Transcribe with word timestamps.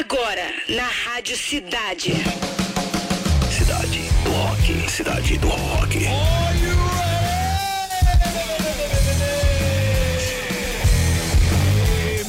Agora, 0.00 0.54
na 0.68 0.88
Rádio 0.88 1.36
Cidade. 1.36 2.14
Cidade 3.50 4.00
do 4.24 4.30
Rock. 4.30 4.90
Cidade 4.90 5.36
do 5.38 5.48
Rock. 5.48 6.06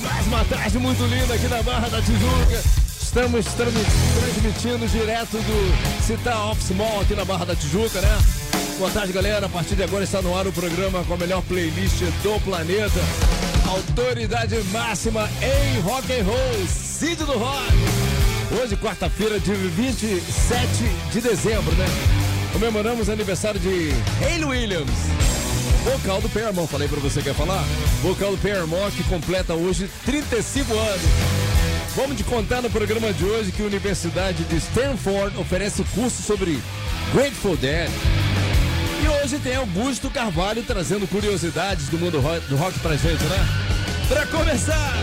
Mais 0.02 0.28
uma 0.28 0.44
tarde 0.46 0.78
muito 0.80 1.04
linda 1.06 1.34
aqui 1.34 1.48
na 1.48 1.62
Barra 1.64 1.90
da 1.90 2.02
Tijuca. 2.02 2.64
Estamos 3.02 3.46
transmi- 3.48 3.86
transmitindo 4.20 4.88
direto 4.88 5.38
do 5.38 6.06
Citar 6.06 6.52
Office 6.52 6.72
Mall 6.72 7.02
aqui 7.02 7.14
na 7.14 7.26
Barra 7.26 7.46
da 7.46 7.56
Tijuca, 7.56 8.00
né? 8.02 8.18
Boa 8.78 8.90
tarde, 8.92 9.14
galera. 9.14 9.46
A 9.46 9.50
partir 9.50 9.76
de 9.76 9.84
agora 9.84 10.04
está 10.04 10.22
no 10.22 10.36
ar 10.38 10.48
o 10.48 10.52
programa 10.52 11.04
com 11.04 11.14
a 11.14 11.18
melhor 11.18 11.42
playlist 11.44 12.02
do 12.24 12.40
planeta. 12.42 13.00
Autoridade 13.72 14.62
máxima 14.74 15.30
em 15.42 15.80
rock 15.80 16.12
and 16.12 16.26
roll, 16.26 16.68
Cid 16.68 17.24
do 17.24 17.38
Rock. 17.38 17.72
Hoje, 18.62 18.76
quarta-feira, 18.76 19.40
de 19.40 19.54
27 19.54 20.68
de 21.10 21.22
dezembro, 21.22 21.74
né? 21.76 21.86
Comemoramos 22.52 23.08
aniversário 23.08 23.62
de 23.62 23.94
Hayley 24.22 24.44
Williams. 24.44 24.92
Vocal 25.86 26.20
do 26.20 26.28
Paramore, 26.28 26.68
falei 26.68 26.90
pra 26.90 27.00
você, 27.00 27.22
quer 27.22 27.34
falar? 27.34 27.64
Vocal 28.02 28.32
do 28.36 28.38
Paramore 28.40 28.92
que 28.92 29.06
completa 29.06 29.54
hoje 29.54 29.90
35 30.06 30.74
anos. 30.74 31.02
Vamos 31.96 32.18
te 32.18 32.26
contar 32.26 32.62
no 32.62 32.70
programa 32.70 33.14
de 33.14 33.24
hoje 33.24 33.54
que 33.54 33.62
a 33.62 33.66
Universidade 33.66 34.44
de 34.44 34.58
Stanford 34.58 35.38
oferece 35.38 35.86
curso 35.96 36.22
sobre 36.22 36.60
Grateful 37.14 37.56
Dead. 37.56 37.90
E 39.04 39.08
hoje 39.08 39.40
tem 39.40 39.56
Augusto 39.56 40.12
Carvalho 40.12 40.62
trazendo 40.64 41.08
curiosidades 41.08 41.90
do 41.90 41.98
mundo 41.98 42.20
rock, 42.20 42.46
do 42.48 42.56
rock 42.56 42.78
pra 42.80 42.96
gente, 42.96 43.24
né? 43.24 43.38
Pra 44.08 44.28
começar! 44.28 44.94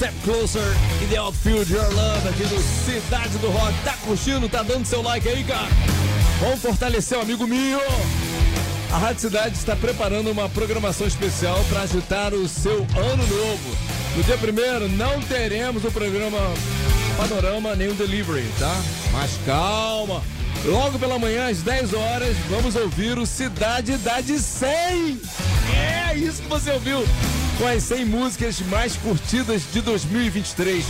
Step 0.00 0.14
Closer 0.24 0.64
in 1.02 1.10
the 1.10 1.18
Outfield 1.18 1.70
Your 1.70 1.86
Love 1.92 2.26
aqui 2.26 2.44
do 2.44 2.58
Cidade 2.86 3.36
do 3.36 3.50
Rock. 3.50 3.74
Tá 3.84 3.92
curtindo? 4.02 4.48
Tá 4.48 4.62
dando 4.62 4.86
seu 4.86 5.02
like 5.02 5.28
aí, 5.28 5.44
cara? 5.44 5.68
Vamos 6.40 6.62
fortalecer 6.62 7.18
o 7.18 7.20
amigo 7.20 7.46
Mio. 7.46 7.78
A 8.90 8.96
Rádio 8.96 9.20
Cidade 9.20 9.58
está 9.58 9.76
preparando 9.76 10.30
uma 10.30 10.48
programação 10.48 11.06
especial 11.06 11.62
para 11.68 11.82
agitar 11.82 12.32
o 12.32 12.48
seu 12.48 12.78
ano 12.96 13.26
novo. 13.26 13.76
No 14.16 14.22
dia 14.22 14.38
primeiro 14.38 14.88
não 14.88 15.20
teremos 15.20 15.84
o 15.84 15.92
programa 15.92 16.38
Panorama 17.18 17.76
nem 17.76 17.88
o 17.88 17.94
Delivery, 17.94 18.48
tá? 18.58 18.74
Mas 19.12 19.32
calma. 19.44 20.22
Logo 20.64 20.98
pela 20.98 21.18
manhã, 21.18 21.50
às 21.50 21.60
10 21.60 21.92
horas, 21.92 22.34
vamos 22.48 22.74
ouvir 22.74 23.18
o 23.18 23.26
Cidade 23.26 23.98
da 23.98 24.22
de 24.22 24.38
100. 24.38 25.20
É 25.76 26.16
isso 26.16 26.40
que 26.40 26.48
você 26.48 26.70
ouviu 26.70 27.04
com 27.60 27.66
as 27.66 27.82
100 27.82 28.06
músicas 28.06 28.58
mais 28.70 28.96
curtidas 28.96 29.64
de 29.70 29.82
2023. 29.82 30.82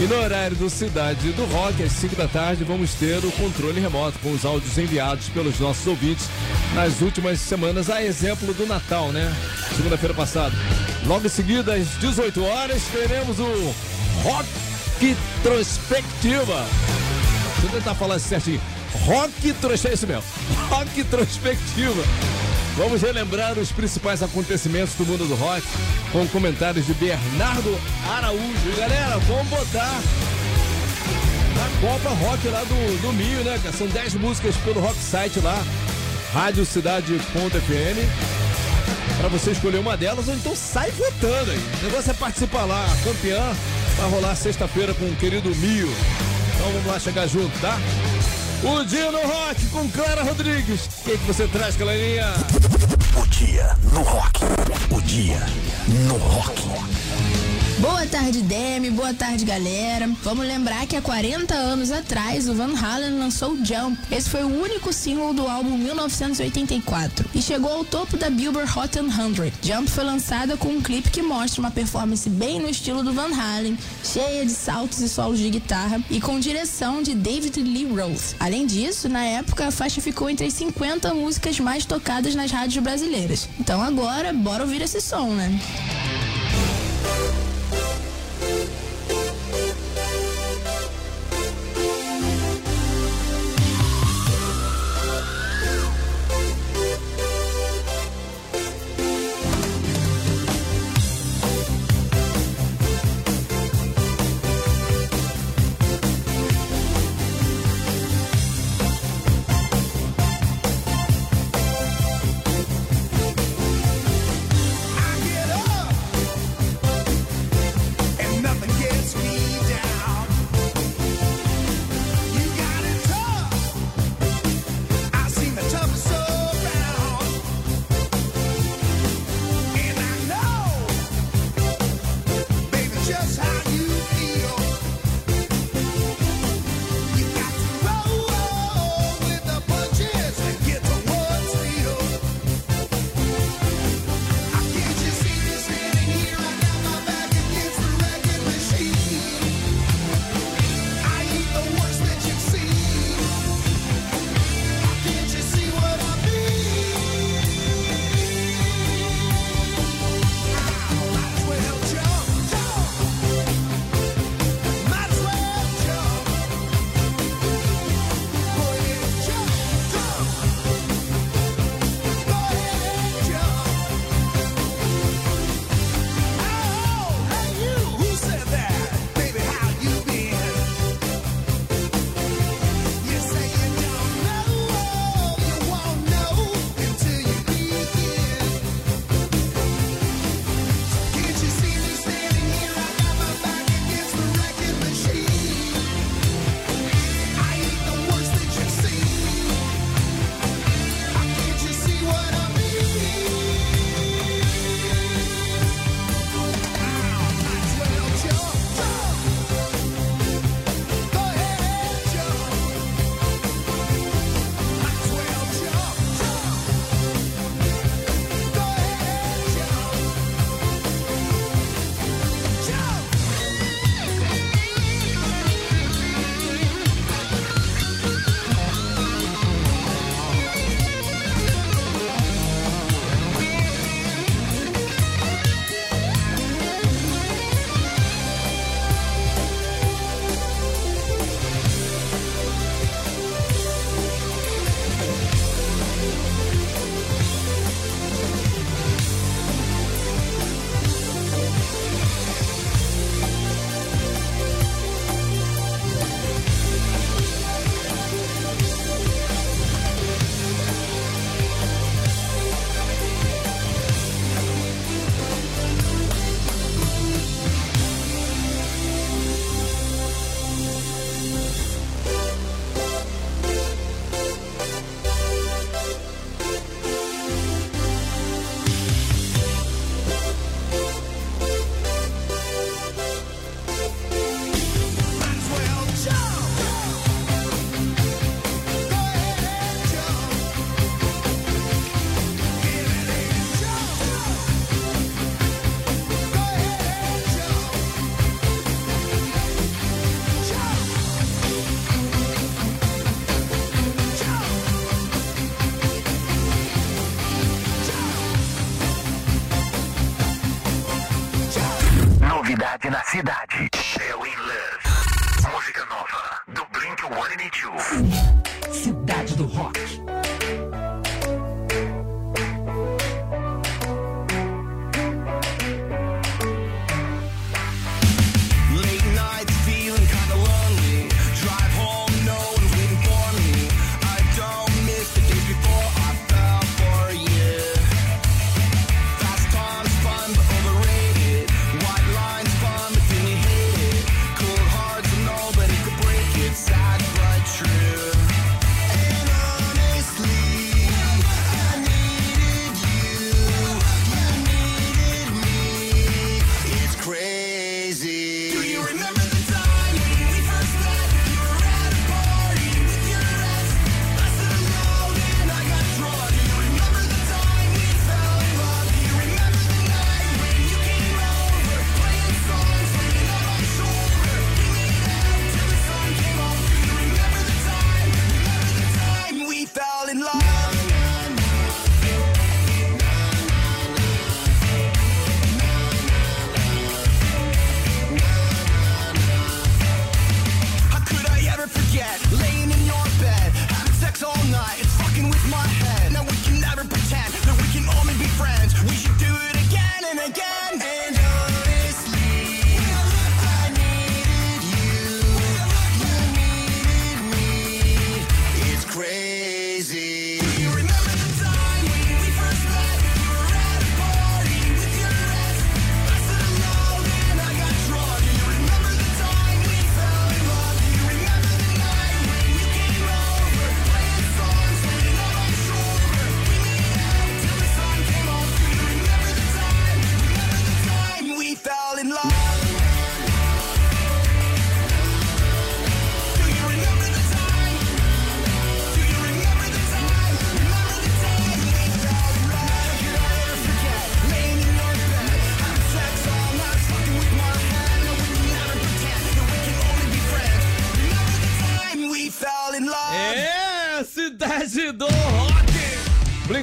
E 0.00 0.06
no 0.06 0.16
horário 0.16 0.56
do 0.56 0.70
Cidade 0.70 1.30
do 1.32 1.44
Rock, 1.44 1.82
às 1.82 1.92
5 1.92 2.16
da 2.16 2.26
tarde, 2.26 2.64
vamos 2.64 2.94
ter 2.94 3.18
o 3.18 3.30
controle 3.32 3.78
remoto 3.78 4.18
com 4.20 4.32
os 4.32 4.42
áudios 4.46 4.78
enviados 4.78 5.28
pelos 5.28 5.60
nossos 5.60 5.86
ouvintes 5.86 6.30
nas 6.74 7.02
últimas 7.02 7.38
semanas, 7.40 7.90
a 7.90 8.02
exemplo 8.02 8.54
do 8.54 8.66
Natal, 8.66 9.12
né? 9.12 9.30
Segunda-feira 9.76 10.14
passada. 10.14 10.56
Logo 11.04 11.26
em 11.26 11.30
seguida, 11.30 11.74
às 11.74 11.86
18 12.00 12.42
horas, 12.42 12.82
teremos 12.90 13.38
o 13.38 13.74
Rock 14.22 14.48
Retrospectiva. 14.98 16.66
Deixa 17.60 17.66
eu 17.66 17.70
tentar 17.70 17.94
falar 17.94 18.18
certinho. 18.18 18.60
Rock 19.04 19.52
Trospectiva. 19.60 19.90
É 19.90 19.94
isso 19.94 20.06
mesmo. 20.06 20.24
Rock 20.70 21.04
Trospectiva. 21.04 22.02
Vamos 22.76 23.02
relembrar 23.02 23.58
os 23.58 23.70
principais 23.70 24.22
acontecimentos 24.22 24.94
do 24.94 25.04
mundo 25.04 25.26
do 25.26 25.34
rock 25.34 25.62
com 26.10 26.26
comentários 26.28 26.86
de 26.86 26.94
Bernardo 26.94 27.78
Araújo. 28.16 28.70
E 28.72 28.80
galera, 28.80 29.18
vamos 29.18 29.48
botar 29.48 30.00
na 31.54 31.80
Copa 31.86 32.08
Rock 32.14 32.48
lá 32.48 32.60
do, 32.64 33.02
do 33.02 33.12
Mio, 33.12 33.44
né? 33.44 33.60
São 33.76 33.86
10 33.86 34.14
músicas 34.14 34.56
pelo 34.58 34.80
Rock 34.80 34.96
Site 34.98 35.38
lá, 35.40 35.62
radiocidade.fm. 36.32 37.18
Pra 39.18 39.28
você 39.28 39.50
escolher 39.50 39.78
uma 39.78 39.96
delas, 39.96 40.26
ou 40.28 40.34
então 40.34 40.56
sai 40.56 40.90
votando 40.92 41.50
aí. 41.50 41.60
O 41.82 41.84
negócio 41.84 42.10
é 42.10 42.14
participar 42.14 42.64
lá. 42.64 42.86
Campeã 43.04 43.54
vai 43.98 44.10
rolar 44.10 44.34
sexta-feira 44.34 44.94
com 44.94 45.04
o 45.04 45.16
querido 45.16 45.54
Mio. 45.56 45.88
Então 46.54 46.72
vamos 46.72 46.86
lá 46.86 46.98
chegar 46.98 47.26
junto, 47.26 47.56
tá? 47.60 47.78
O 48.64 48.84
Dia 48.84 49.10
no 49.10 49.18
Rock 49.18 49.66
com 49.72 49.88
Clara 49.90 50.22
Rodrigues. 50.22 50.86
O 50.86 51.04
que, 51.04 51.18
que 51.18 51.26
você 51.26 51.48
traz, 51.48 51.74
Clarinha? 51.74 52.32
O 53.20 53.26
dia 53.26 53.76
no 53.92 54.02
rock. 54.02 54.40
O 54.90 55.02
dia 55.02 55.40
no 55.88 56.16
rock. 56.16 56.62
Boa 57.78 58.06
tarde, 58.06 58.42
Demi. 58.42 58.90
Boa 58.90 59.14
tarde, 59.14 59.44
galera. 59.44 60.08
Vamos 60.22 60.46
lembrar 60.46 60.86
que 60.86 60.94
há 60.94 61.02
40 61.02 61.54
anos 61.54 61.90
atrás, 61.90 62.48
o 62.48 62.54
Van 62.54 62.74
Halen 62.76 63.18
lançou 63.18 63.56
Jump. 63.56 63.98
Esse 64.10 64.28
foi 64.30 64.44
o 64.44 64.62
único 64.62 64.92
single 64.92 65.32
do 65.32 65.48
álbum 65.48 65.76
1984 65.76 67.28
e 67.34 67.42
chegou 67.42 67.72
ao 67.72 67.84
topo 67.84 68.16
da 68.16 68.30
Billboard 68.30 68.70
Hot 68.78 68.92
100. 68.92 69.52
Jump 69.62 69.90
foi 69.90 70.04
lançada 70.04 70.56
com 70.56 70.68
um 70.68 70.80
clipe 70.80 71.10
que 71.10 71.22
mostra 71.22 71.60
uma 71.60 71.70
performance 71.70 72.28
bem 72.28 72.60
no 72.60 72.68
estilo 72.68 73.02
do 73.02 73.12
Van 73.12 73.34
Halen, 73.34 73.76
cheia 74.04 74.44
de 74.44 74.52
saltos 74.52 75.00
e 75.00 75.08
solos 75.08 75.38
de 75.38 75.48
guitarra 75.50 76.00
e 76.10 76.20
com 76.20 76.38
direção 76.38 77.02
de 77.02 77.14
David 77.14 77.60
Lee 77.62 77.86
Roth. 77.86 78.36
Além 78.38 78.66
disso, 78.66 79.08
na 79.08 79.24
época, 79.24 79.68
a 79.68 79.72
faixa 79.72 80.00
ficou 80.00 80.28
entre 80.28 80.46
as 80.46 80.52
50 80.52 81.14
músicas 81.14 81.58
mais 81.58 81.84
tocadas 81.84 82.34
nas 82.34 82.50
rádios 82.50 82.82
brasileiras. 82.82 83.48
Então 83.58 83.82
agora, 83.82 84.32
bora 84.32 84.62
ouvir 84.62 84.82
esse 84.82 85.00
som, 85.00 85.30
né? 85.30 85.58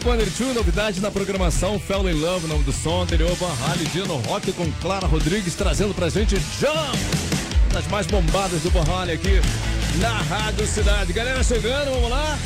Blink-182, 0.10 0.54
novidade 0.56 1.01
na 1.01 1.12
programação 1.12 1.80
Fell 1.80 2.10
in 2.10 2.13
Love, 2.13 2.48
nome 2.48 2.63
do 2.63 2.74
som 2.74 3.04
anterior, 3.04 3.32
Van 3.36 3.54
Halen, 3.63 3.86
dia 3.94 4.06
no 4.06 4.16
Rock 4.18 4.51
com 4.54 4.70
Clara 4.82 5.06
Rodrigues 5.06 5.54
trazendo 5.54 5.94
pra 5.94 6.10
gente 6.10 6.36
Jump, 6.60 6.98
das 7.72 7.88
mais 7.89 8.08
bombadas 8.08 8.60
do 8.62 8.72
Van 8.72 8.84
Halen 8.92 9.13
aqui 9.13 9.39
na 10.00 10.10
Rádio 10.10 10.66
Cidade. 10.66 11.13
Galera 11.13 11.44
chegando, 11.44 11.92
vamos 11.92 12.10
lá. 12.10 12.39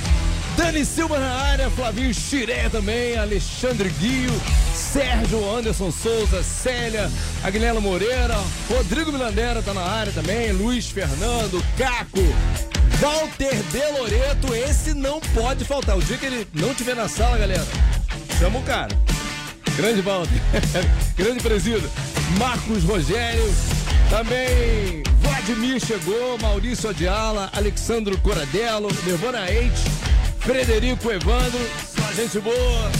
Dani 0.57 0.83
Silva 0.83 1.17
na 1.17 1.31
área, 1.31 1.69
Flavinho 1.69 2.13
Xiré 2.13 2.67
também, 2.67 3.17
Alexandre 3.17 3.89
Guio, 3.97 4.33
Sérgio 4.75 5.49
Anderson 5.49 5.89
Souza, 5.89 6.43
Célia, 6.43 7.09
Agnella 7.43 7.79
Moreira, 7.79 8.37
Rodrigo 8.69 9.09
Milandera 9.09 9.61
tá 9.61 9.73
na 9.73 9.83
área 9.83 10.11
também, 10.11 10.51
Luiz 10.51 10.89
Fernando, 10.89 11.63
Caco, 11.77 12.19
Walter 13.03 13.61
De 13.69 13.85
Loreto, 13.99 14.55
esse 14.55 14.93
não 14.93 15.19
pode 15.19 15.65
faltar. 15.65 15.97
O 15.97 16.01
dia 16.01 16.17
que 16.17 16.25
ele 16.25 16.47
não 16.53 16.71
estiver 16.71 16.95
na 16.95 17.09
sala, 17.09 17.37
galera, 17.37 17.67
chama 18.39 18.59
o 18.59 18.63
cara. 18.63 18.97
Grande 19.75 19.99
Walter, 19.99 20.31
grande 21.17 21.43
presídio. 21.43 21.91
Marcos 22.37 22.85
Rogério, 22.85 23.53
também 24.09 25.03
Vladimir 25.19 25.85
chegou, 25.85 26.37
Maurício 26.37 26.91
Adiala, 26.91 27.49
Alexandro 27.53 28.17
Coradello, 28.19 28.87
Nirvana 29.05 29.41
8, 29.49 29.73
Frederico 30.39 31.11
Evandro, 31.11 31.59
gente 32.15 32.39
boa. 32.39 32.91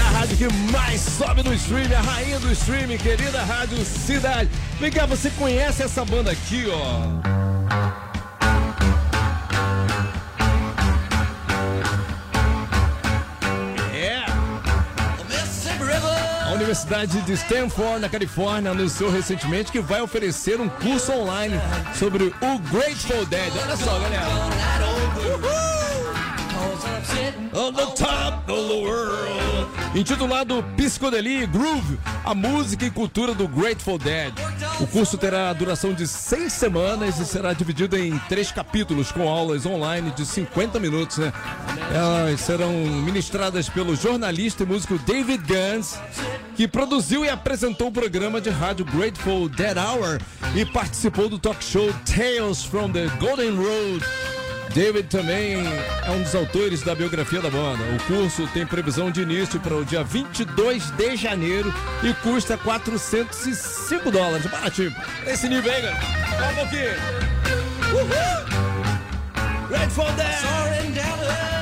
A 0.00 0.18
rádio 0.18 0.36
que 0.36 0.52
mais 0.70 1.00
sobe 1.00 1.42
no 1.42 1.54
stream, 1.54 1.86
a 1.96 2.02
rainha 2.02 2.38
do 2.40 2.52
streaming, 2.52 2.98
querida 2.98 3.42
Rádio 3.42 3.82
Cidade. 3.86 4.50
Vem 4.78 4.92
cá, 4.92 5.06
você 5.06 5.30
conhece 5.30 5.82
essa 5.82 6.04
banda 6.04 6.30
aqui, 6.30 6.66
ó? 6.68 8.13
Universidade 16.64 17.20
de 17.20 17.32
Stanford, 17.34 18.00
na 18.00 18.08
Califórnia, 18.08 18.70
anunciou 18.70 19.10
recentemente 19.10 19.70
que 19.70 19.80
vai 19.80 20.00
oferecer 20.00 20.58
um 20.58 20.66
curso 20.66 21.12
online 21.12 21.60
sobre 21.94 22.24
o 22.24 22.58
Grateful 22.72 23.26
Dead. 23.26 23.52
Olha 23.62 23.76
só, 23.76 23.98
galera. 23.98 24.63
On 27.56 27.72
the 27.72 27.86
top 27.94 28.50
of 28.50 28.68
the 28.68 28.82
world. 28.82 29.70
Intitulado 29.94 30.60
Psicodelia 30.76 31.44
e 31.44 31.46
Groove, 31.46 32.00
a 32.24 32.34
música 32.34 32.84
e 32.84 32.90
cultura 32.90 33.32
do 33.32 33.46
Grateful 33.46 33.96
Dead. 33.96 34.34
O 34.80 34.88
curso 34.88 35.16
terá 35.16 35.52
duração 35.52 35.94
de 35.94 36.08
seis 36.08 36.52
semanas 36.52 37.20
e 37.20 37.24
será 37.24 37.52
dividido 37.52 37.96
em 37.96 38.18
três 38.28 38.50
capítulos 38.50 39.12
com 39.12 39.28
aulas 39.28 39.64
online 39.66 40.10
de 40.10 40.26
50 40.26 40.80
minutos. 40.80 41.18
Né? 41.18 41.32
Elas 41.94 42.40
serão 42.40 42.72
ministradas 42.72 43.68
pelo 43.68 43.94
jornalista 43.94 44.64
e 44.64 44.66
músico 44.66 44.98
David 44.98 45.44
Gans, 45.46 45.96
que 46.56 46.66
produziu 46.66 47.24
e 47.24 47.28
apresentou 47.28 47.86
o 47.86 47.92
programa 47.92 48.40
de 48.40 48.50
rádio 48.50 48.84
Grateful 48.84 49.48
Dead 49.48 49.76
Hour 49.76 50.20
e 50.56 50.66
participou 50.66 51.28
do 51.28 51.38
talk 51.38 51.62
show 51.62 51.88
Tales 52.04 52.64
from 52.64 52.90
the 52.90 53.06
Golden 53.20 53.54
Road. 53.56 54.04
David 54.74 55.08
também 55.08 55.54
é 56.04 56.10
um 56.10 56.20
dos 56.20 56.34
autores 56.34 56.82
da 56.82 56.96
biografia 56.96 57.40
da 57.40 57.48
banda. 57.48 57.84
O 57.94 58.02
curso 58.08 58.44
tem 58.48 58.66
previsão 58.66 59.08
de 59.08 59.22
início 59.22 59.60
para 59.60 59.76
o 59.76 59.84
dia 59.84 60.02
22 60.02 60.90
de 60.90 61.14
janeiro 61.16 61.72
e 62.02 62.12
custa 62.14 62.58
405 62.58 64.10
dólares. 64.10 64.44
Baratinho. 64.46 64.92
Esse 65.28 65.48
nível 65.48 65.70
galera. 65.70 65.96
Vamos 66.40 66.64
aqui. 66.64 66.86
Uhul! 67.92 69.68
Grateful 69.68 70.12
Dead! 70.16 70.40
Soaring 70.40 71.53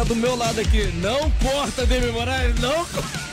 tá 0.00 0.04
do 0.04 0.16
meu 0.16 0.34
lado 0.36 0.58
aqui. 0.60 0.86
Não 1.02 1.30
corta, 1.42 1.84
Demi 1.84 2.10
Moraes. 2.10 2.54
Não 2.60 2.84
corta. 2.86 3.30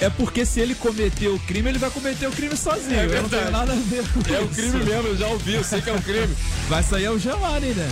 É, 0.00 0.06
é 0.06 0.10
porque 0.10 0.44
se 0.44 0.58
ele 0.58 0.74
cometer 0.74 1.28
o 1.28 1.38
crime, 1.40 1.68
ele 1.68 1.78
vai 1.78 1.90
cometer 1.90 2.26
o 2.26 2.32
crime 2.32 2.56
sozinho. 2.56 2.98
É 2.98 3.20
não 3.20 3.28
tenho 3.28 3.50
nada 3.50 3.72
a 3.72 3.76
ver 3.76 4.02
com 4.08 4.34
É 4.34 4.40
o 4.40 4.44
isso. 4.46 4.54
crime 4.54 4.84
mesmo, 4.84 5.08
eu 5.08 5.16
já 5.16 5.26
ouvi, 5.28 5.54
eu 5.54 5.62
sei 5.64 5.80
que 5.82 5.90
é 5.90 5.92
um 5.92 6.00
crime. 6.00 6.34
Vai 6.68 6.82
sair 6.82 7.08
o 7.10 7.18
Gelane, 7.18 7.74
né? 7.74 7.88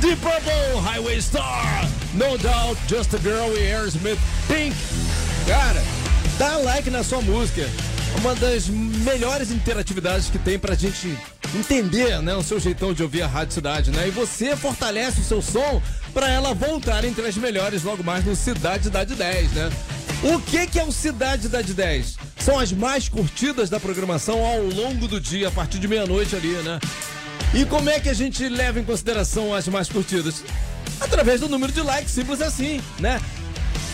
Deep 0.00 0.16
Purple 0.20 0.80
Highway 0.82 1.20
Star, 1.20 1.86
No 2.14 2.36
Doubt, 2.38 2.80
Just 2.88 3.14
a 3.14 3.18
Girl 3.18 3.54
e 3.56 3.72
Aerosmith 3.72 4.18
Pink. 4.48 4.74
Cara, 5.46 5.82
dá 6.38 6.56
like 6.58 6.90
na 6.90 7.04
sua 7.04 7.20
música. 7.20 7.68
Uma 8.20 8.34
das 8.34 8.66
melhores 8.68 9.50
interatividades 9.50 10.28
que 10.30 10.38
tem 10.38 10.58
pra 10.58 10.74
gente 10.74 11.16
entender, 11.54 12.20
né, 12.20 12.34
o 12.34 12.42
seu 12.42 12.60
jeitão 12.60 12.92
de 12.92 13.02
ouvir 13.02 13.22
a 13.22 13.26
Rádio 13.26 13.54
Cidade, 13.54 13.90
né? 13.90 14.08
E 14.08 14.10
você 14.10 14.56
fortalece 14.56 15.20
o 15.20 15.24
seu 15.24 15.40
som 15.40 15.80
pra 16.12 16.28
ela 16.28 16.54
voltar 16.54 17.04
entre 17.04 17.26
as 17.26 17.36
melhores 17.36 17.82
logo 17.82 18.02
mais 18.02 18.24
no 18.24 18.34
Cidade 18.36 18.84
Cidade 18.84 19.14
10, 19.14 19.52
né? 19.52 19.70
O 20.22 20.40
que 20.40 20.66
que 20.66 20.78
é 20.78 20.84
o 20.84 20.90
Cidade 20.90 21.42
Cidade 21.42 21.72
10? 21.72 22.16
São 22.38 22.58
as 22.58 22.72
mais 22.72 23.08
curtidas 23.08 23.70
da 23.70 23.78
programação 23.78 24.44
ao 24.44 24.62
longo 24.62 25.06
do 25.06 25.20
dia, 25.20 25.48
a 25.48 25.50
partir 25.50 25.78
de 25.78 25.86
meia-noite 25.86 26.34
ali, 26.34 26.52
né? 26.62 26.78
E 27.54 27.64
como 27.64 27.88
é 27.88 27.98
que 27.98 28.08
a 28.08 28.14
gente 28.14 28.48
leva 28.48 28.78
em 28.78 28.84
consideração 28.84 29.54
as 29.54 29.66
mais 29.68 29.88
curtidas? 29.88 30.42
Através 31.00 31.40
do 31.40 31.48
número 31.48 31.72
de 31.72 31.80
likes, 31.80 32.12
simples 32.12 32.40
assim, 32.40 32.80
né? 32.98 33.20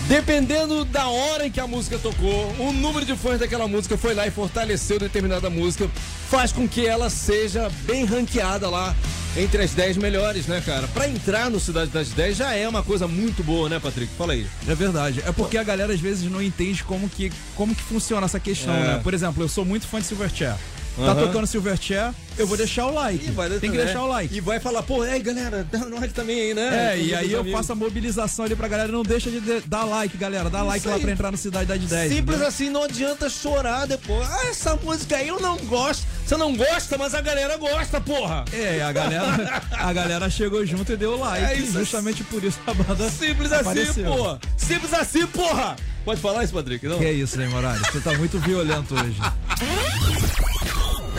Dependendo 0.08 0.84
da 0.84 1.08
hora 1.08 1.46
em 1.46 1.50
que 1.50 1.58
a 1.58 1.66
música 1.66 1.98
tocou, 1.98 2.54
o 2.58 2.72
número 2.74 3.06
de 3.06 3.16
fãs 3.16 3.40
daquela 3.40 3.66
música 3.66 3.96
foi 3.96 4.12
lá 4.12 4.26
e 4.26 4.30
fortaleceu 4.30 4.98
determinada 4.98 5.48
música, 5.48 5.88
faz 6.28 6.52
com 6.52 6.68
que 6.68 6.86
ela 6.86 7.08
seja 7.08 7.70
bem 7.86 8.04
ranqueada 8.04 8.68
lá 8.68 8.94
entre 9.34 9.62
as 9.62 9.72
10 9.72 9.96
melhores, 9.96 10.46
né, 10.46 10.62
cara? 10.64 10.86
Pra 10.88 11.08
entrar 11.08 11.50
no 11.50 11.58
Cidade 11.58 11.90
das 11.90 12.10
10 12.10 12.36
já 12.36 12.52
é 12.54 12.68
uma 12.68 12.82
coisa 12.82 13.08
muito 13.08 13.42
boa, 13.42 13.68
né, 13.68 13.80
Patrick? 13.80 14.12
Fala 14.16 14.34
aí. 14.34 14.46
É 14.68 14.74
verdade. 14.74 15.22
É 15.26 15.32
porque 15.32 15.56
a 15.56 15.64
galera 15.64 15.92
às 15.94 16.00
vezes 16.00 16.30
não 16.30 16.40
entende 16.42 16.84
como 16.84 17.08
que, 17.08 17.32
como 17.56 17.74
que 17.74 17.82
funciona 17.82 18.26
essa 18.26 18.38
questão, 18.38 18.74
É. 18.74 18.80
né? 18.80 19.00
Por 19.02 19.14
exemplo, 19.14 19.42
eu 19.42 19.48
sou 19.48 19.64
muito 19.64 19.88
fã 19.88 20.00
de 20.00 20.06
Silverchair. 20.06 20.54
Tá 20.96 21.02
Aham. 21.10 21.26
tocando 21.26 21.46
Silverchair, 21.46 22.14
eu 22.38 22.46
vou 22.46 22.56
deixar 22.56 22.86
o 22.86 22.94
like. 22.94 23.28
Tem 23.60 23.70
que 23.70 23.76
deixar 23.76 24.02
o 24.04 24.06
like. 24.06 24.32
E 24.32 24.40
vai 24.40 24.60
falar, 24.60 24.80
pô, 24.84 25.04
ei, 25.04 25.20
galera, 25.20 25.66
dá 25.70 25.78
um 25.78 25.94
like 25.96 26.14
também 26.14 26.40
aí, 26.40 26.54
né? 26.54 26.92
É, 26.94 26.98
e 27.00 27.12
aí 27.12 27.32
eu 27.32 27.40
amigos. 27.40 27.58
faço 27.58 27.72
a 27.72 27.74
mobilização 27.74 28.44
ali 28.44 28.54
pra 28.54 28.68
galera. 28.68 28.92
Não 28.92 29.02
deixa 29.02 29.28
de 29.28 29.40
de- 29.40 29.60
dar 29.66 29.82
like, 29.84 30.16
galera. 30.16 30.48
Dá 30.48 30.62
like 30.62 30.86
lá 30.86 30.94
aí. 30.94 31.00
pra 31.00 31.10
entrar 31.10 31.32
no 31.32 31.36
Cidade 31.36 31.66
das 31.66 31.80
10. 31.90 32.08
Simples 32.12 32.28
entendeu? 32.36 32.46
assim, 32.46 32.70
não 32.70 32.84
adianta 32.84 33.28
chorar 33.28 33.86
depois. 33.86 34.24
Ah, 34.30 34.46
essa 34.46 34.76
música 34.76 35.16
aí 35.16 35.26
eu 35.26 35.40
não 35.40 35.56
gosto. 35.58 36.06
Você 36.24 36.36
não 36.36 36.54
gosta, 36.56 36.96
mas 36.96 37.12
a 37.12 37.20
galera 37.20 37.56
gosta, 37.56 38.00
porra. 38.00 38.44
É, 38.52 38.80
a 38.82 38.92
galera, 38.92 39.62
a 39.72 39.92
galera 39.92 40.30
chegou 40.30 40.64
junto 40.64 40.92
e 40.92 40.96
deu 40.96 41.18
like. 41.18 41.44
É 41.44 41.56
isso. 41.58 41.72
justamente 41.78 42.22
por 42.24 42.42
isso 42.44 42.58
a 42.66 42.72
banda. 42.72 43.10
Simples 43.10 43.50
assim, 43.52 43.60
apareceu. 43.62 44.04
porra. 44.04 44.38
Simples 44.56 44.94
assim, 44.94 45.26
porra. 45.26 45.74
Pode 46.04 46.20
falar 46.20 46.44
isso, 46.44 46.52
Patrick? 46.52 46.86
Não? 46.86 46.98
Que 46.98 47.06
é 47.06 47.12
isso, 47.12 47.38
né, 47.38 47.48
Morales? 47.48 47.80
Você 47.88 48.00
tá 48.00 48.12
muito 48.18 48.38
violento 48.38 48.94
hoje. 48.94 49.18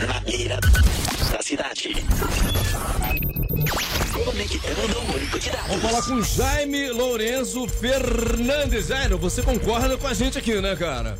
Na 0.05 0.21
mira 0.21 0.59
da 1.31 1.41
cidade. 1.41 1.95
Conectando 4.13 4.99
o 4.99 5.15
único 5.15 5.39
de 5.39 5.49
dados. 5.49 5.67
Vamos 5.67 5.81
falar 5.81 6.01
com 6.03 6.21
Jaime 6.21 6.89
Lourenço 6.91 7.67
Fernandes. 7.67 8.87
Jairo, 8.87 9.17
você 9.17 9.41
concorda 9.41 9.97
com 9.97 10.07
a 10.07 10.13
gente 10.13 10.37
aqui, 10.37 10.61
né, 10.61 10.75
cara? 10.75 11.17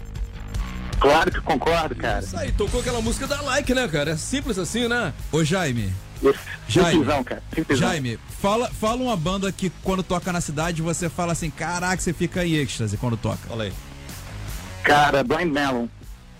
Claro 0.99 1.31
que 1.31 1.41
concordo, 1.41 1.95
cara. 1.95 2.23
Isso 2.23 2.37
aí, 2.37 2.51
tocou 2.51 2.81
aquela 2.81 3.01
música 3.01 3.25
da 3.25 3.41
like, 3.41 3.73
né, 3.73 3.87
cara? 3.87 4.11
É 4.11 4.17
simples 4.17 4.59
assim, 4.59 4.87
né? 4.87 5.11
Ô, 5.31 5.43
Jaime. 5.43 5.91
Jaime. 6.67 7.05
Cara. 7.23 7.41
Jaime, 7.69 8.19
fala, 8.41 8.69
fala 8.69 9.01
uma 9.01 9.15
banda 9.15 9.51
que 9.51 9.71
quando 9.83 10.01
toca 10.03 10.31
na 10.31 10.41
cidade 10.41 10.81
você 10.81 11.09
fala 11.09 11.31
assim, 11.33 11.49
caraca, 11.49 12.01
você 12.01 12.13
fica 12.13 12.45
em 12.45 12.53
êxtase 12.55 12.97
quando 12.97 13.17
toca. 13.17 13.47
Fala 13.47 13.63
aí. 13.65 13.73
Cara, 14.83 15.23
Blind 15.23 15.51
Melon. 15.51 15.87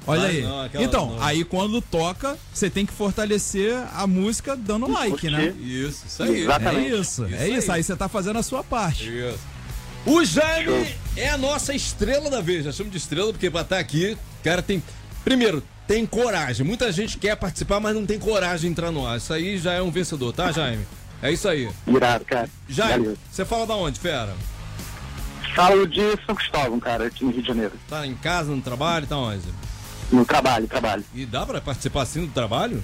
Olha 0.08 0.22
Ah, 0.22 0.26
aí. 0.28 0.42
não, 0.44 0.84
então, 0.84 1.10
não. 1.16 1.24
aí 1.24 1.44
quando 1.44 1.82
toca, 1.82 2.38
você 2.54 2.70
tem 2.70 2.86
que 2.86 2.94
fortalecer 2.94 3.76
a 3.96 4.06
música 4.06 4.56
dando 4.56 4.88
like, 4.92 5.30
né? 5.32 5.48
Isso, 5.60 6.06
isso 6.06 6.22
aí. 6.24 6.36
É 6.36 6.40
Exatamente. 6.44 6.90
isso, 6.92 7.26
Isso 7.26 7.36
é 7.36 7.50
isso. 7.50 7.72
aí. 7.72 7.78
Aí 7.80 7.84
você 7.84 7.96
tá 7.96 8.08
fazendo 8.08 8.38
a 8.38 8.44
sua 8.44 8.64
parte. 8.64 9.10
Isso. 9.10 9.40
O 10.06 10.24
Jaime 10.24 10.96
é 11.18 11.30
a 11.30 11.38
nossa 11.40 11.74
estrela 11.74 12.30
da 12.30 12.40
vez. 12.40 12.66
Já 12.66 12.72
chamo 12.72 12.92
de 12.92 12.98
estrela 12.98 13.32
porque 13.32 13.50
pra 13.50 13.62
estar 13.62 13.80
aqui, 13.80 14.16
cara, 14.44 14.62
tem. 14.62 14.84
Primeiro, 15.24 15.64
tem 15.88 16.06
coragem. 16.06 16.66
Muita 16.66 16.92
gente 16.92 17.18
quer 17.18 17.36
participar, 17.36 17.80
mas 17.80 17.96
não 17.96 18.06
tem 18.06 18.20
coragem 18.20 18.62
de 18.62 18.68
entrar 18.68 18.92
no 18.92 19.06
ar. 19.06 19.18
Isso 19.18 19.34
aí 19.34 19.58
já 19.58 19.74
é 19.74 19.82
um 19.82 19.92
vencedor, 19.92 20.34
tá, 20.34 20.52
Jaime? 20.52 20.86
É 21.22 21.32
isso 21.32 21.48
aí. 21.48 21.70
Irado, 21.88 22.26
cara. 22.26 22.50
Jaime, 22.68 23.04
Valeu. 23.06 23.18
você 23.32 23.46
fala 23.46 23.66
da 23.66 23.76
onde, 23.76 24.00
fera? 24.00 24.34
Falo 25.56 25.88
de 25.88 26.02
São 26.26 26.36
Cristóvão, 26.36 26.80
cara, 26.80 27.06
aqui 27.08 27.24
no 27.24 27.32
Rio 27.32 27.42
de 27.42 27.48
Janeiro. 27.48 27.74
Tá 27.90 28.06
em 28.06 28.14
casa, 28.16 28.52
no 28.52 28.62
trabalho, 28.62 29.08
tá 29.08 29.18
onde? 29.18 29.46
No 30.12 30.26
trabalho, 30.26 30.68
trabalho. 30.68 31.04
E 31.14 31.26
dá 31.26 31.46
pra 31.46 31.62
participar 31.62 32.02
assim 32.04 32.26
do 32.26 32.32
trabalho? 32.32 32.84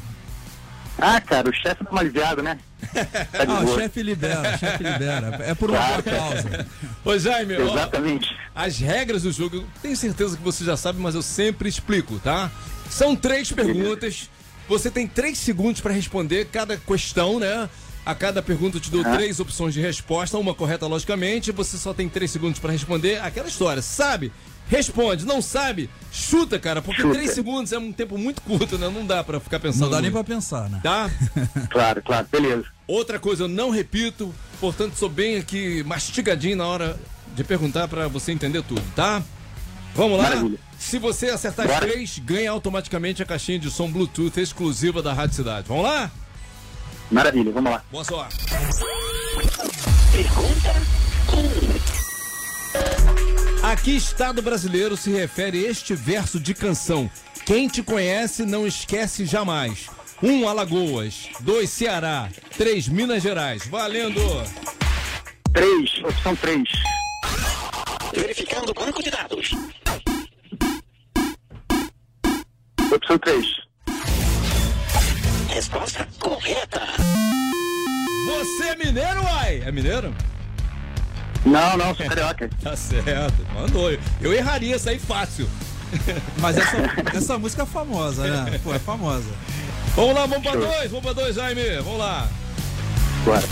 Ah, 0.98 1.20
cara, 1.20 1.50
o 1.50 1.54
chefe 1.54 1.84
dá 1.84 1.90
uma 1.92 2.02
aliviada, 2.02 2.42
né? 2.42 2.58
Tá 3.32 3.46
Ah, 3.48 3.64
o 3.64 3.76
chefe 3.76 4.02
libera, 4.02 4.56
o 4.56 4.58
chefe 4.58 4.84
libera. 4.84 5.40
É 5.44 5.54
por 5.54 5.70
uma 5.70 5.80
boa 5.82 6.02
causa. 6.04 6.68
Ô, 7.04 7.18
Jaime, 7.18 7.58
ó, 7.58 7.72
Exatamente. 7.72 8.36
as 8.56 8.78
regras 8.80 9.24
do 9.24 9.32
jogo, 9.32 9.58
eu 9.58 9.68
tenho 9.82 9.96
certeza 9.96 10.36
que 10.38 10.44
você 10.44 10.64
já 10.64 10.76
sabe, 10.78 11.00
mas 11.00 11.14
eu 11.16 11.22
sempre 11.22 11.68
explico, 11.70 12.20
tá? 12.20 12.50
São 12.92 13.16
três 13.16 13.52
perguntas. 13.52 14.30
Você 14.68 14.92
tem 14.92 15.08
três 15.08 15.38
segundos 15.38 15.82
pra 15.82 15.92
responder 15.92 16.46
cada 16.52 16.78
questão, 16.78 17.40
né? 17.40 17.68
A 18.06 18.16
cada 18.16 18.42
pergunta 18.42 18.78
eu 18.78 18.82
te 18.82 18.90
dou 18.92 19.04
três 19.04 19.40
opções 19.40 19.74
de 19.74 19.82
resposta, 19.82 20.38
uma 20.38 20.54
correta, 20.54 20.88
logicamente. 20.88 21.52
Você 21.52 21.78
só 21.78 21.94
tem 21.94 22.10
três 22.10 22.32
segundos 22.32 22.60
pra 22.60 22.72
responder 22.72 23.20
aquela 23.22 23.48
história. 23.48 23.82
Sabe? 23.82 24.32
Responde. 24.68 25.26
Não 25.26 25.42
sabe? 25.42 25.90
Chuta, 26.12 26.58
cara, 26.58 26.82
porque 26.82 27.02
Chuta. 27.02 27.14
três 27.16 27.32
segundos 27.32 27.72
é 27.72 27.78
um 27.78 27.92
tempo 27.92 28.18
muito 28.18 28.42
curto, 28.42 28.78
né? 28.78 28.90
Não 28.90 29.06
dá 29.06 29.24
pra 29.24 29.40
ficar 29.40 29.60
pensando. 29.60 29.82
Não 29.84 29.90
dá 29.90 30.02
nem 30.02 30.10
muito. 30.12 30.26
pra 30.26 30.36
pensar, 30.36 30.70
né? 30.70 30.80
Tá? 30.84 31.10
Claro, 31.70 32.02
claro. 32.02 32.28
Beleza. 32.32 32.66
Outra 32.88 33.20
coisa, 33.20 33.44
eu 33.44 33.48
não 33.48 33.70
repito, 33.70 34.34
portanto, 34.60 34.96
sou 34.96 35.10
bem 35.10 35.38
aqui 35.38 35.84
mastigadinho 35.84 36.58
na 36.58 36.66
hora 36.66 37.00
de 37.36 37.44
perguntar 37.44 37.88
pra 37.88 38.08
você 38.08 38.32
entender 38.32 38.62
tudo, 38.64 38.84
tá? 38.96 39.22
Vamos 39.96 40.18
lá? 40.18 40.24
Maravilha. 40.24 40.60
Se 40.82 40.98
você 40.98 41.30
acertar 41.30 41.68
as 41.68 41.72
Bora. 41.74 41.88
três, 41.88 42.18
ganha 42.20 42.50
automaticamente 42.52 43.22
a 43.22 43.26
caixinha 43.26 43.60
de 43.60 43.70
som 43.70 43.90
Bluetooth 43.90 44.38
exclusiva 44.42 45.02
da 45.02 45.14
Rádio 45.14 45.36
Cidade. 45.36 45.68
Vamos 45.68 45.84
lá? 45.84 46.12
Maravilha, 47.10 47.52
vamos 47.52 47.72
lá. 47.72 47.84
Boa 47.92 48.04
sorte. 48.04 48.36
Pergunta 50.12 50.74
A 53.64 53.76
que 53.76 53.92
estado 53.92 54.42
brasileiro 54.42 54.98
se 54.98 55.12
refere 55.12 55.60
este 55.64 55.94
verso 55.94 56.40
de 56.40 56.54
canção? 56.54 57.10
Quem 57.46 57.68
te 57.68 57.84
conhece 57.84 58.44
não 58.44 58.66
esquece 58.66 59.26
jamais. 59.26 59.88
Um, 60.22 60.48
Alagoas. 60.50 61.30
Dois, 61.42 61.70
Ceará. 61.70 62.28
Três, 62.58 62.88
Minas 62.88 63.22
Gerais. 63.24 63.66
Valendo! 63.68 64.20
Três, 65.54 66.04
opção 66.04 66.36
três. 66.36 66.64
verificando 68.14 68.72
o 68.72 68.74
banco 68.74 69.02
de 69.02 69.12
dados. 69.12 69.52
Opção 72.92 73.18
três. 73.20 73.46
Resposta 75.48 76.08
correta. 76.20 76.82
Você 78.28 78.64
é 78.66 78.76
mineiro, 78.76 79.24
uai? 79.24 79.64
É 79.66 79.72
mineiro? 79.72 80.14
Não, 81.46 81.78
não, 81.78 81.96
sou 81.96 82.06
carioca. 82.06 82.50
Tá 82.62 82.76
certo, 82.76 83.46
mandou. 83.54 83.98
Eu 84.20 84.34
erraria 84.34 84.76
isso 84.76 84.90
aí 84.90 85.00
fácil. 85.00 85.50
Mas 86.40 86.58
essa, 86.58 86.78
essa 87.18 87.38
música 87.38 87.64
é 87.64 87.66
famosa, 87.66 88.24
né? 88.24 88.60
Pô, 88.64 88.74
é 88.74 88.80
famosa. 88.80 89.30
Vamos 89.96 90.16
lá, 90.16 90.26
vamos 90.26 90.44
pra 90.44 90.56
dois, 90.56 90.92
vamos 90.92 91.04
pra 91.04 91.14
dois, 91.14 91.36
Jaime. 91.36 91.78
Vamos 91.78 92.00
lá. 92.00 92.28
Bora. 93.26 93.44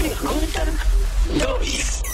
Pergunta 0.00 0.66
2. 1.46 2.11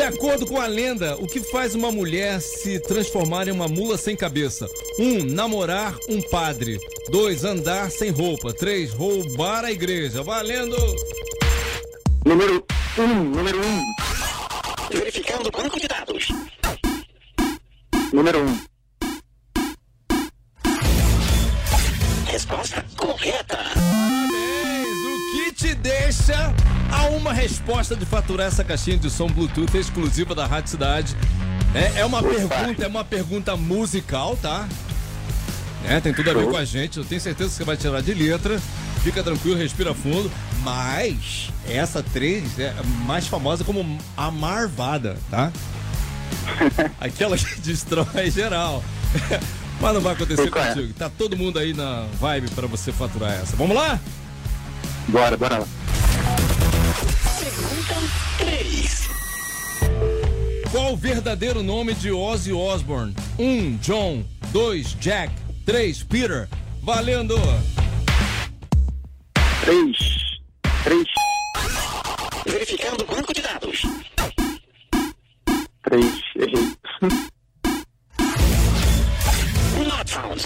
De 0.00 0.06
acordo 0.06 0.46
com 0.46 0.58
a 0.58 0.66
lenda, 0.66 1.14
o 1.16 1.26
que 1.26 1.40
faz 1.40 1.74
uma 1.74 1.92
mulher 1.92 2.40
se 2.40 2.80
transformar 2.80 3.48
em 3.48 3.50
uma 3.50 3.68
mula 3.68 3.98
sem 3.98 4.16
cabeça? 4.16 4.66
Um, 4.98 5.22
namorar 5.24 5.94
um 6.08 6.22
padre. 6.22 6.80
Dois, 7.10 7.44
andar 7.44 7.90
sem 7.90 8.08
roupa. 8.08 8.50
Três, 8.54 8.94
roubar 8.94 9.62
a 9.62 9.70
igreja. 9.70 10.22
Valendo! 10.22 10.74
Número 12.24 12.64
um, 12.96 13.24
número 13.24 13.58
um. 13.62 13.84
Verificando 14.90 15.48
o 15.48 15.50
banco 15.50 15.78
de 15.78 15.86
dados. 15.86 16.28
Número 18.10 18.38
um. 18.40 18.58
Resposta 22.24 22.86
correta. 22.96 23.58
Parabéns! 23.74 24.96
O 25.04 25.32
que 25.34 25.52
te 25.52 25.74
deixa 25.74 26.54
uma 27.02 27.32
resposta 27.32 27.94
de 27.96 28.04
faturar 28.04 28.46
essa 28.46 28.64
caixinha 28.64 28.96
de 28.96 29.10
som 29.10 29.26
Bluetooth 29.26 29.76
exclusiva 29.76 30.34
da 30.34 30.46
Rádio 30.46 30.70
Cidade? 30.70 31.16
É, 31.74 32.00
é 32.00 32.04
uma 32.04 32.22
pergunta, 32.22 32.84
é 32.84 32.86
uma 32.86 33.04
pergunta 33.04 33.56
musical, 33.56 34.36
tá? 34.36 34.68
É, 35.88 36.00
tem 36.00 36.12
tudo 36.12 36.30
a 36.30 36.34
ver 36.34 36.46
com 36.46 36.56
a 36.56 36.64
gente, 36.64 36.98
eu 36.98 37.04
tenho 37.04 37.20
certeza 37.20 37.50
que 37.50 37.56
você 37.56 37.64
vai 37.64 37.76
tirar 37.76 38.02
de 38.02 38.12
letra. 38.12 38.60
Fica 39.02 39.22
tranquilo, 39.22 39.56
respira 39.56 39.94
fundo. 39.94 40.30
Mas 40.62 41.48
essa 41.66 42.02
3 42.02 42.58
é 42.58 42.74
mais 43.06 43.26
famosa 43.26 43.64
como 43.64 43.98
a 44.16 44.30
Marvada, 44.30 45.16
tá? 45.30 45.50
Aquela 47.00 47.36
que 47.36 47.60
destrói 47.62 48.30
geral. 48.30 48.84
Mas 49.80 49.94
não 49.94 50.00
vai 50.02 50.12
acontecer 50.12 50.50
contigo. 50.50 50.92
Tá 50.92 51.08
todo 51.08 51.36
mundo 51.36 51.58
aí 51.58 51.72
na 51.72 52.06
vibe 52.20 52.50
pra 52.50 52.66
você 52.66 52.92
faturar 52.92 53.32
essa. 53.32 53.56
Vamos 53.56 53.74
lá? 53.74 53.98
Bora, 55.08 55.36
bora 55.38 55.58
lá. 55.58 55.66
Pergunta 57.90 58.14
3. 58.38 59.08
Qual 60.70 60.92
o 60.92 60.96
verdadeiro 60.96 61.62
nome 61.62 61.92
de 61.94 62.12
Ozzy 62.12 62.52
Osbourne? 62.52 63.14
1. 63.38 63.44
Um, 63.44 63.76
John. 63.78 64.24
2. 64.52 64.96
Jack. 65.00 65.34
3. 65.66 66.04
Peter. 66.04 66.48
Valendo! 66.82 67.34
Três. 69.62 69.96
Três. 70.84 71.06
Verificando 72.46 73.02
o 73.02 73.06
banco 73.06 73.34
de 73.34 73.42
dados. 73.42 73.82
Três. 75.82 76.22
Errei. 76.36 76.76
Not 79.86 80.10
found. 80.10 80.40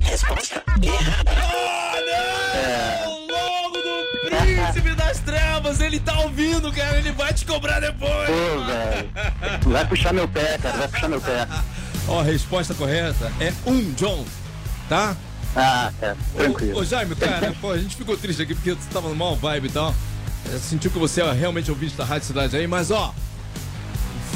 Resposta 0.00 0.62
errada. 0.82 1.32
Ah, 1.36 1.96
não! 2.06 3.02
Das 3.02 3.11
Ele 5.80 6.00
tá 6.00 6.18
ouvindo, 6.20 6.72
cara! 6.72 6.98
Ele 6.98 7.12
vai 7.12 7.32
te 7.32 7.44
cobrar 7.44 7.80
depois! 7.80 8.28
Pô, 8.28 8.64
velho. 8.64 9.10
Vai 9.66 9.86
puxar 9.86 10.12
meu 10.12 10.28
pé, 10.28 10.58
cara. 10.58 10.78
Vai 10.78 10.88
puxar 10.88 11.08
meu 11.08 11.20
pé. 11.20 11.46
Ó, 12.08 12.20
a 12.20 12.24
resposta 12.24 12.74
correta 12.74 13.32
é 13.40 13.52
1. 13.66 13.72
Um, 13.72 13.92
John. 13.92 14.24
Tá? 14.88 15.16
Ah, 15.54 15.92
cara. 16.00 16.16
Tranquilo. 16.36 16.76
Ô, 16.76 16.80
ô, 16.80 16.84
Jaime, 16.84 17.14
cara, 17.14 17.54
pô, 17.60 17.70
a 17.70 17.78
gente 17.78 17.96
ficou 17.96 18.16
triste 18.16 18.42
aqui 18.42 18.54
porque 18.54 18.72
você 18.72 18.88
tava 18.92 19.08
no 19.08 19.14
mau 19.14 19.36
vibe 19.36 19.68
e 19.68 19.70
tal. 19.70 19.94
É, 20.52 20.58
Sentiu 20.58 20.90
que 20.90 20.98
você 20.98 21.22
é 21.22 21.32
realmente 21.32 21.70
ouvinte 21.70 21.94
da 21.94 22.04
Rádio 22.04 22.26
Cidade 22.26 22.56
aí, 22.56 22.66
mas 22.66 22.90
ó. 22.90 23.14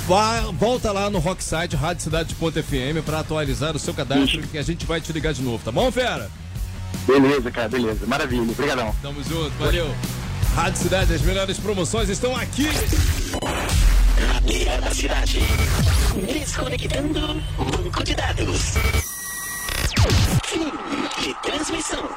Vá, 0.07 0.41
volta 0.53 0.93
lá 0.93 1.11
no 1.11 1.19
Rocksite, 1.19 1.75
radiocidade.fm 1.75 3.03
pra 3.05 3.21
atualizar 3.21 3.75
o 3.75 3.79
seu 3.79 3.93
cadastro 3.93 4.41
que 4.43 4.57
a 4.57 4.63
gente 4.63 4.87
vai 4.87 5.01
te 5.01 5.13
ligar 5.13 5.33
de 5.33 5.43
novo, 5.43 5.65
tá 5.65 5.73
bom, 5.73 5.91
fera? 5.91 6.31
Beleza, 7.07 7.51
cara. 7.51 7.69
Beleza. 7.69 8.07
Maravilha. 8.07 8.43
Obrigadão. 8.43 8.95
Tamo 9.03 9.23
junto, 9.25 9.51
valeu. 9.59 9.93
Rádio 10.57 10.85
Cidade, 10.85 11.13
as 11.13 11.21
melhores 11.21 11.59
promoções 11.59 12.09
estão 12.09 12.35
aqui. 12.35 12.67
Rabeira 14.33 14.81
da 14.81 14.91
cidade. 14.91 15.41
Desconectando 16.33 17.43
banco 17.59 18.03
de 18.03 18.15
dados. 18.15 18.75
Fim 20.47 20.73
de 21.23 21.35
transmissão. 21.43 22.09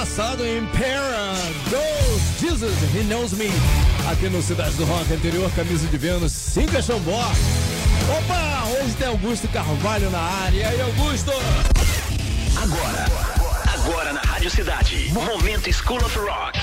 Passado 0.00 0.46
em 0.46 0.64
Para 0.68 1.34
Goes 1.68 2.40
Jesus, 2.40 2.72
He 2.94 3.02
Knows 3.02 3.32
Me. 3.32 3.50
Aqui 4.10 4.30
no 4.30 4.40
Cidade 4.40 4.74
do 4.76 4.86
Rock 4.86 5.12
anterior, 5.12 5.52
camisa 5.54 5.86
de 5.86 5.98
Vênus, 5.98 6.32
Cinca 6.32 6.80
Xambó. 6.80 7.20
Opa, 8.18 8.64
hoje 8.80 8.94
tem 8.94 9.08
Augusto 9.08 9.46
Carvalho 9.48 10.08
na 10.08 10.18
área. 10.18 10.56
E 10.56 10.64
aí, 10.64 10.80
Augusto? 10.80 11.30
Agora, 12.62 13.06
agora 13.74 14.12
na 14.14 14.22
Rádio 14.22 14.50
Cidade, 14.50 15.12
Momento 15.12 15.70
School 15.70 16.02
of 16.02 16.18
Rock. 16.18 16.58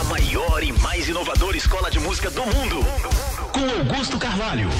A 0.00 0.04
maior 0.04 0.62
e 0.62 0.72
mais 0.80 1.10
inovadora 1.10 1.58
escola 1.58 1.90
de 1.90 2.00
música 2.00 2.30
do 2.30 2.46
mundo. 2.46 2.80
Com 3.52 3.68
Augusto 3.80 4.18
Carvalho. 4.18 4.70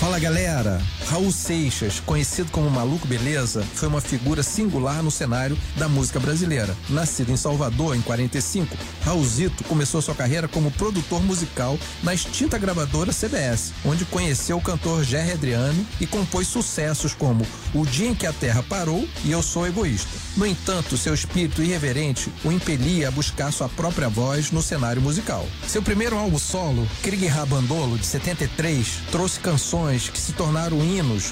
Fala 0.00 0.18
galera, 0.18 0.80
Raul 1.12 1.30
Seixas, 1.30 2.00
conhecido 2.00 2.50
como 2.50 2.70
Maluco 2.70 3.06
Beleza, 3.06 3.62
foi 3.74 3.86
uma 3.86 4.00
figura 4.00 4.42
singular 4.42 5.02
no 5.02 5.10
cenário 5.10 5.58
da 5.76 5.86
música 5.86 6.18
brasileira. 6.18 6.74
Nascido 6.88 7.30
em 7.30 7.36
Salvador 7.36 7.94
em 7.94 8.00
45, 8.00 8.74
Raulzito 9.04 9.62
começou 9.64 10.00
sua 10.00 10.14
carreira 10.14 10.48
como 10.48 10.70
produtor 10.70 11.22
musical 11.22 11.78
na 12.02 12.14
extinta 12.14 12.56
gravadora 12.56 13.12
CBS, 13.12 13.74
onde 13.84 14.06
conheceu 14.06 14.56
o 14.56 14.62
cantor 14.62 15.04
Jerry 15.04 15.32
Adriano 15.32 15.86
e 16.00 16.06
compôs 16.06 16.46
sucessos 16.46 17.12
como 17.12 17.46
O 17.74 17.84
Dia 17.84 18.08
em 18.08 18.14
que 18.14 18.26
a 18.26 18.32
Terra 18.32 18.62
Parou 18.62 19.06
e 19.22 19.32
Eu 19.32 19.42
Sou 19.42 19.66
Egoísta. 19.66 20.08
No 20.34 20.46
entanto, 20.46 20.96
seu 20.96 21.12
espírito 21.12 21.62
irreverente 21.62 22.32
o 22.42 22.50
impelia 22.50 23.08
a 23.08 23.10
buscar 23.10 23.52
sua 23.52 23.68
própria 23.68 24.08
voz 24.08 24.50
no 24.50 24.62
cenário 24.62 25.02
musical. 25.02 25.46
Seu 25.68 25.82
primeiro 25.82 26.16
álbum 26.16 26.38
solo, 26.38 26.88
Krieg 27.02 27.26
Rabandolo, 27.26 27.98
de 27.98 28.06
73, 28.06 28.86
trouxe 29.10 29.38
canções 29.40 30.08
que 30.08 30.18
se 30.18 30.32
tornaram 30.32 30.78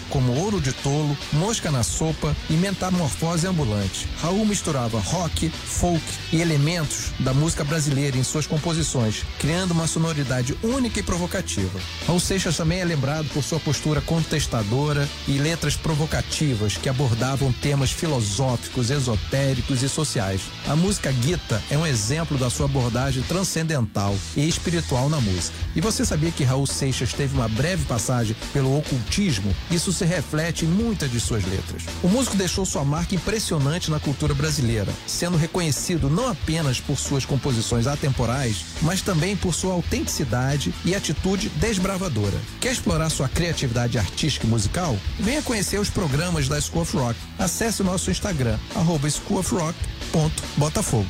como 0.09 0.33
Ouro 0.33 0.61
de 0.61 0.73
Tolo, 0.73 1.17
Mosca 1.33 1.71
na 1.71 1.83
Sopa 1.83 2.37
e 2.49 2.55
Metamorfose 2.55 3.47
Ambulante. 3.47 4.09
Raul 4.21 4.45
misturava 4.45 4.99
rock, 4.99 5.49
folk 5.49 6.03
e 6.33 6.41
elementos 6.41 7.13
da 7.21 7.33
música 7.33 7.63
brasileira 7.63 8.17
em 8.17 8.25
suas 8.25 8.47
composições, 8.47 9.23
criando 9.39 9.71
uma 9.71 9.87
sonoridade 9.87 10.57
única 10.63 10.99
e 10.99 11.03
provocativa. 11.03 11.79
Raul 12.07 12.19
Seixas 12.19 12.57
também 12.57 12.81
é 12.81 12.85
lembrado 12.85 13.29
por 13.33 13.45
sua 13.45 13.61
postura 13.61 14.01
contestadora 14.01 15.09
e 15.29 15.39
letras 15.39 15.77
provocativas 15.77 16.77
que 16.77 16.89
abordavam 16.89 17.53
temas 17.53 17.93
filosóficos, 17.93 18.91
esotéricos 18.91 19.83
e 19.83 19.89
sociais. 19.89 20.43
A 20.67 20.75
música 20.75 21.13
Guita 21.13 21.63
é 21.71 21.79
um 21.79 21.87
exemplo 21.87 22.37
da 22.37 22.51
sua 22.51 22.67
abordagem 22.67 23.23
transcendental 23.23 24.17
e 24.37 24.49
espiritual 24.49 25.09
na 25.09 25.21
música. 25.21 25.57
E 25.77 25.81
você 25.81 26.05
sabia 26.05 26.33
que 26.33 26.43
Raul 26.43 26.67
Seixas 26.67 27.13
teve 27.13 27.35
uma 27.35 27.49
breve 27.49 27.85
passagem 27.85 28.35
pelo 28.53 28.77
ocultismo? 28.77 29.50
Isso 29.71 29.93
se 29.93 30.05
reflete 30.05 30.65
em 30.65 30.69
muitas 30.69 31.09
de 31.11 31.21
suas 31.21 31.45
letras. 31.45 31.85
O 32.03 32.09
músico 32.09 32.37
deixou 32.37 32.65
sua 32.65 32.85
marca 32.85 33.15
impressionante 33.15 33.91
na 33.91 34.01
cultura 34.01 34.35
brasileira, 34.35 34.93
sendo 35.07 35.37
reconhecido 35.37 36.11
não 36.11 36.29
apenas 36.29 36.81
por 36.81 36.99
suas 36.99 37.25
composições 37.25 37.87
atemporais, 37.87 38.65
mas 38.83 39.03
também 39.03 39.37
por 39.37 39.55
sua 39.55 39.75
autenticidade 39.75 40.75
e 40.85 40.95
atitude 40.95 41.49
desbravadora. 41.51 42.37
Quer 42.61 42.73
explorar 42.73 43.11
sua 43.11 43.29
criatividade 43.29 43.99
artística 43.99 44.47
e 44.47 44.51
musical? 44.51 44.97
Venha 45.19 45.43
conhecer 45.43 45.79
os 45.79 45.91
programas 45.91 46.49
da 46.49 46.61
School 46.61 46.83
of 46.83 46.97
Rock. 46.97 47.19
Acesse 47.39 47.83
o 47.83 47.85
nosso 47.85 48.11
Instagram, 48.11 48.59
arroba 48.75 49.09
schoolofrock.botafogo. 49.09 51.07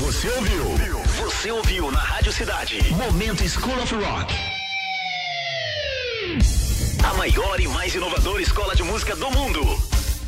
Você 0.00 0.28
ouviu? 0.30 0.64
Você 1.18 1.50
ouviu 1.50 1.90
na 1.90 1.98
Rádio 1.98 2.32
Cidade. 2.32 2.94
Momento 2.94 3.46
School 3.48 3.82
of 3.82 3.94
Rock. 3.94 4.34
A 7.04 7.14
maior 7.14 7.60
e 7.60 7.68
mais 7.68 7.94
inovadora 7.94 8.42
escola 8.42 8.74
de 8.74 8.82
música 8.82 9.14
do 9.16 9.30
mundo. 9.30 9.60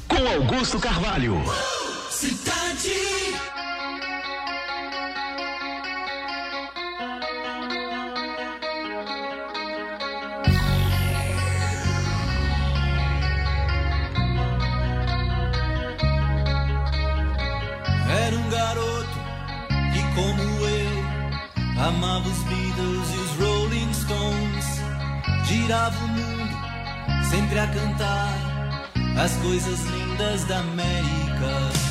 Com 0.08 0.26
Augusto 0.26 0.78
Carvalho. 0.78 1.42
Cidade. 2.10 2.92
Era 18.08 18.36
um 18.36 18.50
garoto 18.50 19.18
que, 19.92 20.02
como 20.14 20.42
eu, 20.66 21.84
amava 21.86 22.28
os 22.28 22.38
Beatles 22.44 23.14
e 23.14 23.18
os 23.18 23.30
Rolling 23.46 23.92
Stones. 23.94 24.80
Girava 25.46 25.96
o 26.04 26.08
mundo, 26.08 26.29
sempre 27.30 27.60
a 27.60 27.66
cantar 27.68 28.90
as 29.16 29.36
coisas 29.36 29.80
lindas 29.84 30.44
da 30.44 30.58
América. 30.58 31.89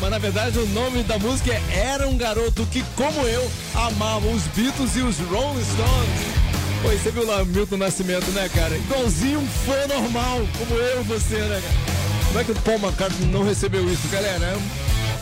Mas 0.00 0.10
na 0.10 0.18
verdade 0.18 0.58
o 0.58 0.66
nome 0.68 1.02
da 1.02 1.18
música 1.18 1.52
é 1.52 1.62
Era 1.72 2.08
um 2.08 2.16
Garoto 2.16 2.66
que, 2.66 2.82
como 2.96 3.20
eu, 3.26 3.50
amava 3.74 4.26
os 4.28 4.42
Beatles 4.48 4.96
e 4.96 5.00
os 5.00 5.18
Rolling 5.18 5.64
Stones. 5.64 6.38
Pô, 6.82 6.92
e 6.92 6.96
você 6.96 7.10
viu 7.10 7.26
lá 7.26 7.42
o 7.42 7.46
Milton 7.46 7.76
Nascimento, 7.76 8.30
né, 8.30 8.48
cara? 8.54 8.76
Igualzinho 8.76 9.40
um 9.40 9.46
fã 9.46 9.86
normal, 9.88 10.40
como 10.58 10.80
eu 10.80 11.00
e 11.00 11.04
você, 11.04 11.36
né, 11.36 11.60
cara? 11.60 11.98
Como 12.26 12.40
é 12.40 12.44
que 12.44 12.52
o 12.52 12.54
Paul 12.56 12.78
McCartney 12.78 13.28
não 13.30 13.42
recebeu 13.42 13.90
isso, 13.90 14.06
galera? 14.08 14.56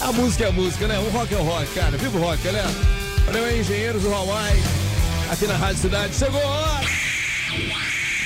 A 0.01 0.13
música 0.13 0.45
é 0.45 0.49
a 0.49 0.53
música, 0.53 0.87
né? 0.87 0.99
O 0.99 1.11
rock 1.11 1.35
é 1.35 1.39
o 1.39 1.43
rock, 1.43 1.67
cara. 1.75 1.97
Viva 1.97 2.19
o 2.19 2.21
rock, 2.21 2.43
galera. 2.43 2.69
Valeu 3.25 3.45
aí, 3.45 3.61
engenheiros 3.61 4.03
do 4.03 4.13
Hawaii. 4.13 4.63
Aqui 5.31 5.47
na 5.47 5.57
Rádio 5.57 5.79
Cidade. 5.79 6.15
Chegou 6.15 6.41
a 6.41 6.47
hora! 6.47 6.87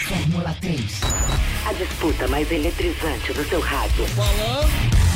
Fórmula 0.08 0.56
3. 0.60 0.80
A 1.66 1.72
disputa 1.74 2.26
mais 2.28 2.50
eletrizante 2.50 3.32
do 3.32 3.48
seu 3.48 3.60
rádio. 3.60 4.06
Falando. 4.08 5.09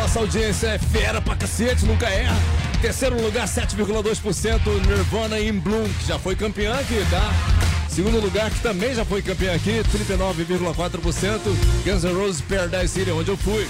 Nossa 0.00 0.18
audiência 0.20 0.68
é 0.68 0.78
fera 0.78 1.20
pra 1.22 1.34
cacete, 1.34 1.86
nunca 1.86 2.06
erra. 2.06 2.36
Terceiro 2.82 3.18
lugar, 3.20 3.48
7,2% 3.48 4.86
Nirvana 4.86 5.40
in 5.40 5.58
Bloom, 5.58 5.88
que 5.88 6.06
já 6.06 6.18
foi 6.18 6.36
campeã 6.36 6.74
aqui, 6.74 7.02
tá? 7.10 7.32
Segundo 7.88 8.20
lugar, 8.20 8.50
que 8.50 8.60
também 8.60 8.94
já 8.94 9.06
foi 9.06 9.22
campeã 9.22 9.54
aqui, 9.54 9.82
39,4% 9.90 11.40
Guns 11.84 12.04
N' 12.04 12.12
Roses 12.12 12.42
Paradise 12.42 12.88
City, 12.88 13.10
onde 13.10 13.30
eu 13.30 13.38
fui. 13.38 13.66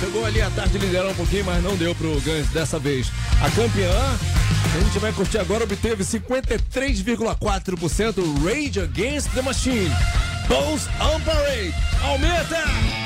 Chegou 0.00 0.26
ali 0.26 0.42
a 0.42 0.50
tarde 0.50 0.72
de 0.72 0.78
liderar 0.84 1.12
um 1.12 1.14
pouquinho, 1.14 1.44
mas 1.44 1.62
não 1.62 1.76
deu 1.76 1.94
pro 1.94 2.20
Guns 2.20 2.48
dessa 2.48 2.80
vez. 2.80 3.12
A 3.40 3.48
campeã, 3.50 3.92
a 4.74 4.80
gente 4.80 4.98
vai 4.98 5.12
curtir 5.12 5.38
agora, 5.38 5.62
obteve 5.62 6.02
53,4% 6.02 8.44
Rage 8.44 8.80
Against 8.80 9.30
the 9.32 9.42
Machine. 9.42 9.92
Bulls 10.48 10.88
on 11.00 11.20
Parade. 11.20 11.72
Aumenta! 12.02 13.03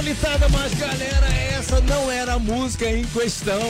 Traulitada, 0.00 0.48
mas 0.48 0.72
galera, 0.74 1.26
essa 1.58 1.78
não 1.82 2.10
era 2.10 2.34
a 2.34 2.38
música 2.38 2.88
em 2.88 3.04
questão. 3.04 3.60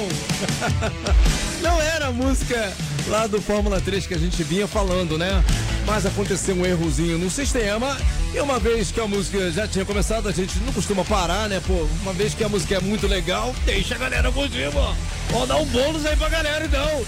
não 1.60 1.82
era 1.82 2.06
a 2.06 2.12
música 2.12 2.72
lá 3.08 3.26
do 3.26 3.42
Fórmula 3.42 3.80
3 3.80 4.06
que 4.06 4.14
a 4.14 4.18
gente 4.18 4.40
vinha 4.44 4.68
falando, 4.68 5.18
né? 5.18 5.42
Mas 5.84 6.06
aconteceu 6.06 6.54
um 6.54 6.64
errozinho 6.64 7.18
no 7.18 7.28
sistema 7.28 7.96
e 8.32 8.38
uma 8.38 8.60
vez 8.60 8.92
que 8.92 9.00
a 9.00 9.08
música 9.08 9.50
já 9.50 9.66
tinha 9.66 9.84
começado, 9.84 10.28
a 10.28 10.32
gente 10.32 10.56
não 10.60 10.72
costuma 10.72 11.04
parar, 11.04 11.48
né? 11.48 11.60
Pô, 11.66 11.88
uma 12.02 12.12
vez 12.12 12.32
que 12.32 12.44
a 12.44 12.48
música 12.48 12.76
é 12.76 12.80
muito 12.80 13.08
legal, 13.08 13.52
deixa 13.64 13.96
a 13.96 13.98
galera 13.98 14.30
curtir, 14.30 14.70
ó. 14.72 14.94
Ó, 15.32 15.46
dá 15.46 15.56
um 15.56 15.66
bônus 15.66 16.06
aí 16.06 16.14
pra 16.14 16.28
galera, 16.28 16.64
então. 16.64 17.04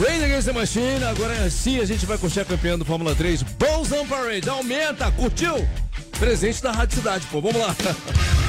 Rain 0.00 0.22
Against 0.22 0.46
the 0.46 0.52
Machine, 0.52 1.02
agora 1.10 1.50
sim 1.50 1.80
a 1.80 1.84
gente 1.84 2.06
vai 2.06 2.16
curtir 2.16 2.40
a 2.40 2.44
campeã 2.44 2.78
do 2.78 2.84
Fórmula 2.84 3.16
3, 3.16 3.42
Bulls 3.42 3.90
on 3.90 4.06
Parade. 4.06 4.48
Aumenta, 4.48 5.10
curtiu? 5.10 5.68
Presente 6.20 6.62
da 6.62 6.70
Rádio 6.70 6.98
Cidade, 6.98 7.26
pô, 7.32 7.40
vamos 7.40 7.60
lá. 7.60 7.74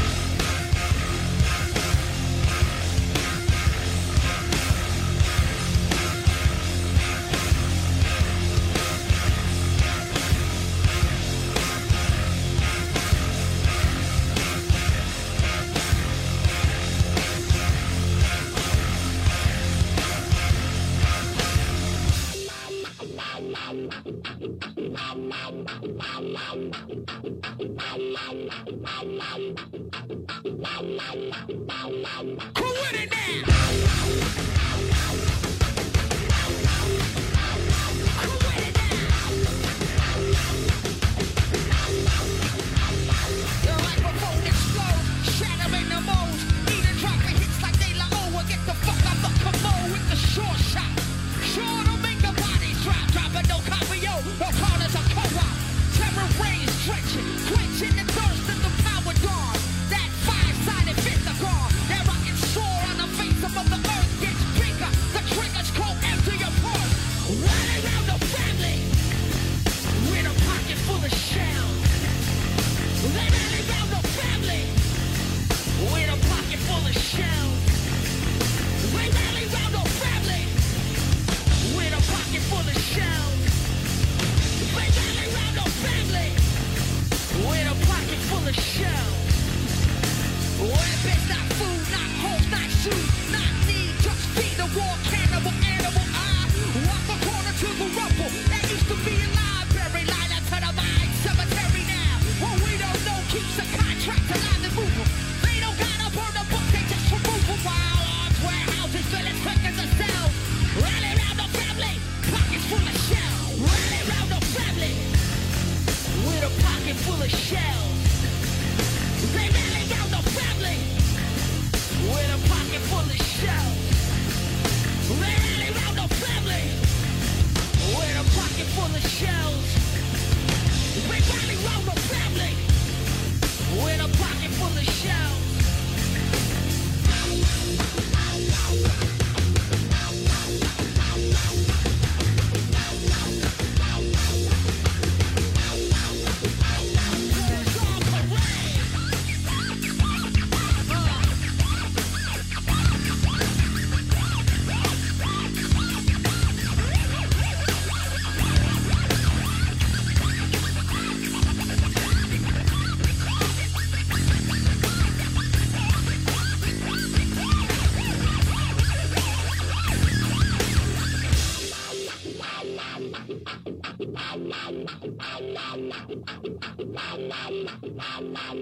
Fórmula 177.82 178.62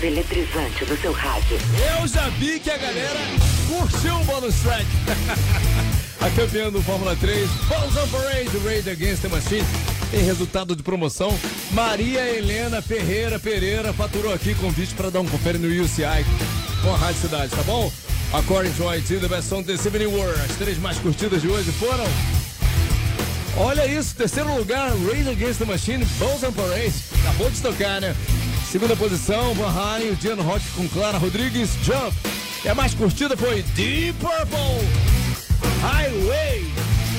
mais 0.00 0.02
eletrizante 0.02 0.84
do 0.84 0.96
seu 1.00 1.12
rádio. 1.12 1.58
Eu 1.98 2.06
já 2.08 2.28
vi 2.30 2.58
que 2.58 2.70
a 2.70 2.78
galera 2.78 3.20
curtiu 3.68 4.16
o 4.16 4.24
bônus 4.24 4.54
track. 4.62 4.86
a 6.20 6.30
campeã 6.30 6.70
do 6.70 6.82
Fórmula 6.82 7.14
3, 7.16 7.48
Balls 7.68 7.96
on 7.96 8.08
Parade, 8.08 8.50
Rage 8.64 8.90
Against 8.90 9.22
the 9.22 9.28
Machine. 9.28 9.64
Em 10.12 10.24
resultado 10.24 10.74
de 10.74 10.82
promoção, 10.82 11.38
Maria 11.70 12.28
Helena 12.28 12.82
Ferreira 12.82 13.38
Pereira 13.38 13.92
faturou 13.92 14.32
aqui 14.32 14.54
convite 14.54 14.94
para 14.94 15.10
dar 15.10 15.20
um 15.20 15.26
confere 15.26 15.58
no 15.58 15.68
UCI 15.68 16.24
com 16.82 16.92
a 16.92 16.96
Rádio 16.96 17.20
Cidade, 17.20 17.50
tá 17.50 17.62
bom? 17.62 17.92
According 18.32 18.72
to 18.72 18.88
IT, 18.94 19.18
the 19.18 19.28
best 19.28 19.48
song 19.48 19.62
this 19.64 19.84
evening 19.86 20.06
were. 20.06 20.34
As 20.44 20.56
três 20.56 20.78
mais 20.78 20.98
curtidas 20.98 21.42
de 21.42 21.48
hoje 21.48 21.70
foram. 21.72 22.04
Olha 23.56 23.86
isso, 23.86 24.14
terceiro 24.14 24.56
lugar, 24.56 24.90
Rage 24.90 25.28
Against 25.28 25.58
the 25.58 25.64
Machine, 25.64 26.04
Balls 26.18 26.42
on 26.44 26.52
Parade. 26.52 26.94
Acabou 27.22 27.50
de 27.50 27.60
tocar, 27.60 28.00
né? 28.00 28.14
Segunda 28.70 28.94
posição, 28.94 29.52
Van 29.54 29.68
Halen, 29.68 30.12
o 30.12 30.14
Diano 30.14 30.42
Rock 30.42 30.64
com 30.76 30.88
Clara 30.90 31.18
Rodrigues, 31.18 31.70
Jump. 31.82 32.16
E 32.64 32.68
a 32.68 32.74
mais 32.74 32.94
curtida 32.94 33.36
foi 33.36 33.62
Deep 33.74 34.12
Purple, 34.20 34.86
Highway, 35.82 36.70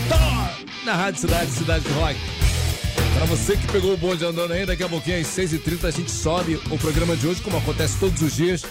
Thor, 0.07 0.65
na 0.85 0.95
Rádio 0.95 1.19
Cidade, 1.19 1.51
Cidade 1.51 1.83
de 1.83 1.91
Rock. 1.91 2.17
Pra 3.15 3.25
você 3.25 3.57
que 3.57 3.67
pegou 3.67 3.93
o 3.93 3.97
bonde 3.97 4.23
andando 4.23 4.53
aí, 4.53 4.65
daqui 4.65 4.81
a 4.81 4.87
pouquinho 4.87 5.19
às 5.19 5.27
6h30 5.27 5.83
a 5.83 5.91
gente 5.91 6.09
sobe 6.09 6.57
o 6.71 6.77
programa 6.77 7.17
de 7.17 7.27
hoje, 7.27 7.41
como 7.41 7.57
acontece 7.57 7.99
todos 7.99 8.21
os 8.21 8.33
dias, 8.33 8.63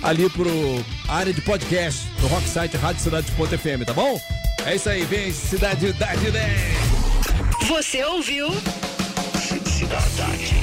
ali 0.00 0.30
pro 0.30 0.48
área 1.08 1.32
de 1.32 1.40
podcast 1.40 2.06
do 2.20 2.28
Rock 2.28 2.48
Site 2.48 2.76
Rádio 2.76 3.02
Cidade.fm, 3.02 3.84
tá 3.84 3.92
bom? 3.92 4.16
É 4.64 4.76
isso 4.76 4.88
aí, 4.88 5.04
vem 5.06 5.32
Cidade 5.32 5.92
da 5.94 6.14
10. 6.14 6.30
Você 7.66 8.04
ouviu? 8.04 8.46
Cidade. 9.66 10.61